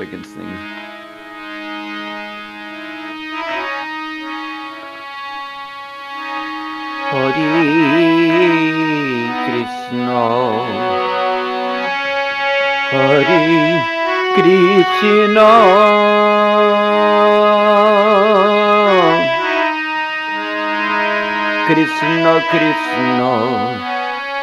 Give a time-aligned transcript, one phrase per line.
[0.00, 0.46] I can sing.
[7.10, 7.34] Hare
[9.44, 10.22] Krishna.
[12.92, 13.82] Hare
[14.36, 15.50] Krishna.
[21.66, 23.32] Krishna Krishna.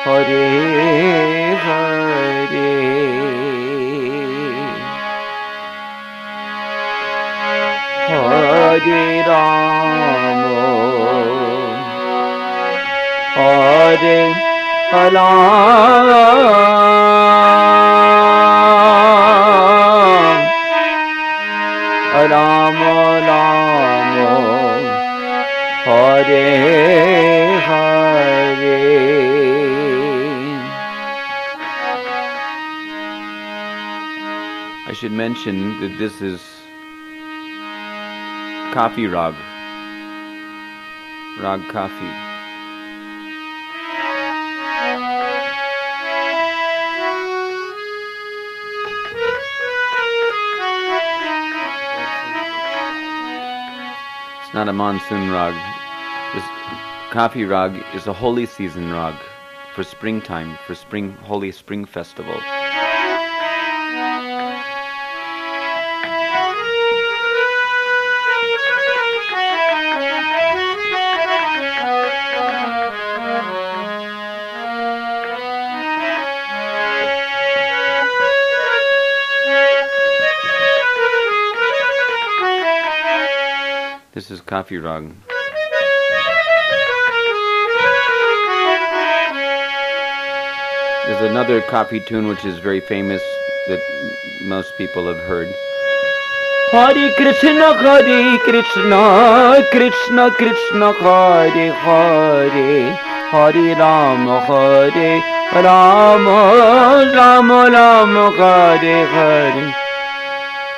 [0.03, 2.95] Hare Hare
[8.75, 10.45] Hare Ram
[25.85, 26.25] Hare
[27.61, 27.95] Hare.
[34.87, 36.54] I should mention that this is
[38.75, 39.33] Kafi Rag.
[41.41, 42.11] Rag Kafi.
[54.43, 55.53] It's not a monsoon rag.
[56.35, 56.43] This
[57.11, 59.15] Kafi rag is a Holi season rag
[59.73, 62.41] for springtime, for spring Holi spring festival.
[84.15, 85.11] This is Kafi rag.
[91.05, 93.21] There's another Kafi tune which is very famous
[93.67, 93.81] that
[94.43, 95.53] most people have heard.
[96.71, 102.95] Hare Krishna, Hare Krishna, Krishna Krishna, Hare Hare,
[103.31, 105.21] Hare Rama, Hare
[105.61, 106.37] Rama,
[107.13, 109.75] Rama Rama, Hare Hare.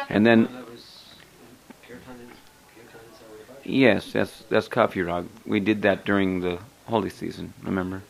[0.09, 0.83] And then That was
[1.88, 2.29] Kirtan in
[2.75, 3.56] Kirtan in Saurabha.
[3.67, 5.25] Yes, that's that's Kafi Rag.
[5.45, 6.57] We did that during the
[6.88, 8.01] Holi season, remember?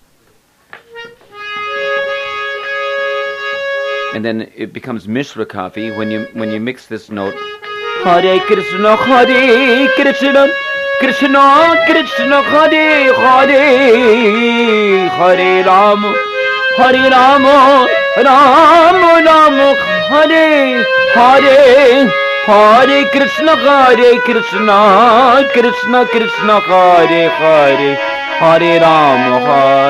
[4.13, 7.33] And then it becomes Mishra Kafi when you when you mix this note.
[8.03, 10.47] Hare Krishna, Hare Krishna,
[10.99, 15.63] Krishna Krishna, Hare Hare, Hare
[16.77, 17.17] Hare
[20.05, 20.53] Hare
[21.15, 22.26] Hare.
[22.47, 27.95] Hare Krishna, Hare Krishna, Krishna Krishna, Hare Hare,
[28.39, 29.39] Hare Rama,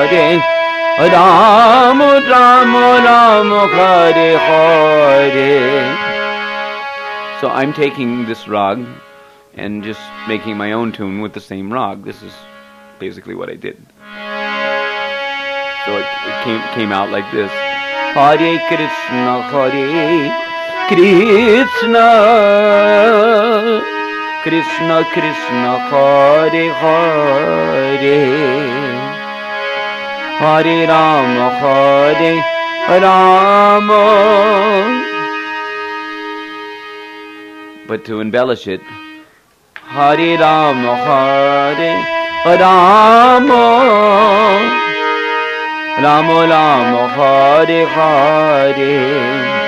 [0.08, 0.42] Hare
[1.12, 5.96] Rama, Rama Rama, Hare Hare.
[7.40, 8.84] So I'm taking this rag
[9.54, 12.02] and just making my own tune with the same rag.
[12.02, 12.32] This is
[12.98, 13.76] basically what I did.
[15.86, 17.52] So it, it came came out like this.
[18.18, 20.47] Hare Krishna, Hare
[20.88, 22.08] Krishna,
[24.42, 28.00] Krishna Krishna, Hare Hare,
[30.40, 34.02] Hare Rama, Hare Rama.
[37.86, 38.80] But to embellish it,
[39.74, 43.64] Hare Rama, Hare Rama.
[46.00, 49.67] Rama Rama Hare Hare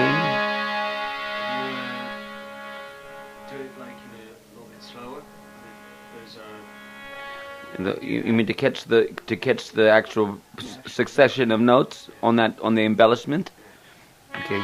[7.83, 12.35] the, you, mean to catch the to catch the actual s- succession of notes on
[12.37, 13.51] that on the embellishment?
[14.35, 14.61] Okay.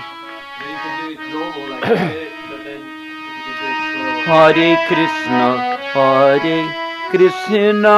[0.60, 3.80] then you can do it normal like that, but then if you can do it
[3.94, 4.54] slower.
[4.54, 6.64] Hare Krishna, Hare
[7.10, 7.98] Krishna.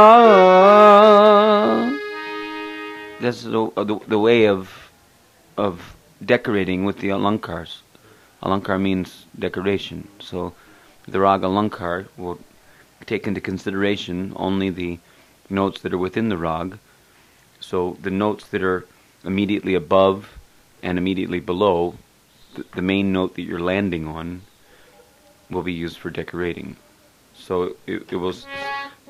[3.22, 4.90] That's the, uh, the the way of
[5.58, 5.96] of
[6.26, 7.82] decorating with the alankars.
[8.42, 10.08] Alankar means decoration.
[10.20, 10.54] So
[11.08, 12.40] the rag alankar will
[13.06, 15.00] take into consideration only the
[15.50, 16.78] notes that are within the rag.
[17.60, 18.86] So the notes that are
[19.24, 20.38] immediately above
[20.82, 21.96] and immediately below
[22.56, 24.42] the, the main note that you're landing on
[25.50, 26.76] will be used for decorating.
[27.36, 28.30] So it, it will.
[28.30, 28.46] s-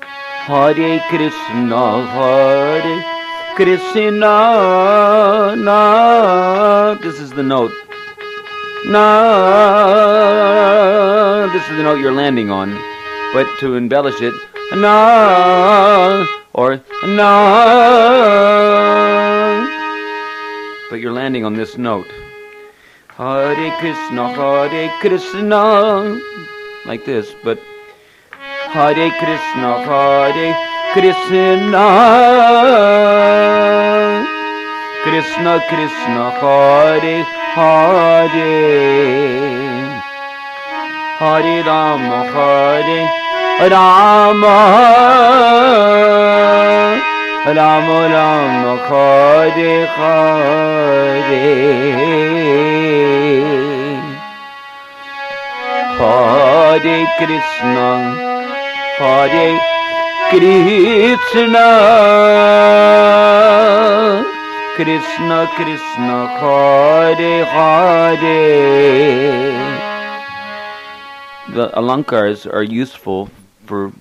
[0.00, 3.04] Hare Krishna, Hare
[3.54, 6.94] Krishna, na.
[6.94, 7.72] This is the note.
[10.10, 11.46] Na.
[11.52, 12.70] This is the note you're landing on.
[13.32, 14.34] But to embellish it,
[14.76, 17.30] na or na.
[20.90, 22.10] But you're landing on this note.
[23.16, 26.18] Hare Krishna, Hare Krishna,
[26.86, 27.58] like this, but
[28.72, 30.54] Hare Krishna, Hare
[30.92, 31.86] Krishna,
[35.02, 37.24] Krishna Krishna, Hare
[37.54, 38.30] Hare,
[41.18, 43.19] Hare Rama, Hare
[43.60, 44.56] Rama,
[47.44, 51.20] Rama Rama, Hare Hare.
[56.00, 57.88] Hare Krishna,
[58.96, 59.48] Hare
[60.30, 61.68] Krishna,
[64.74, 68.40] Krishna Krishna, Hare Hare.
[71.52, 73.28] The alankars are useful
[73.70, 73.92] for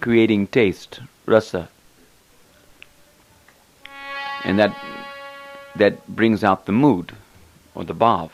[0.00, 1.68] creating taste, rasa.
[4.42, 4.74] And that
[5.76, 7.12] that brings out the mood
[7.76, 8.30] or the bhav.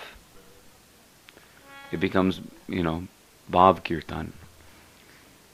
[1.91, 3.07] It becomes, you know,
[3.51, 4.33] bhav kirtan.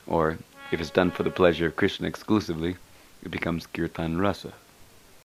[0.07, 0.39] Or
[0.71, 2.77] if it's done for the pleasure of Krishna exclusively,
[3.25, 4.53] it becomes kirtan rasa.